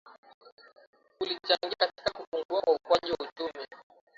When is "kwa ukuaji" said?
2.61-3.11